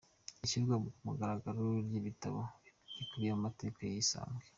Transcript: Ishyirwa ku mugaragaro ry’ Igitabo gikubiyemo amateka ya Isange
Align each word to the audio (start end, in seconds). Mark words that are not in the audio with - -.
Ishyirwa 0.45 0.75
ku 0.83 0.89
mugaragaro 1.05 1.63
ry’ 1.85 1.93
Igitabo 1.99 2.39
gikubiyemo 2.93 3.37
amateka 3.39 3.79
ya 3.87 3.97
Isange 4.03 4.45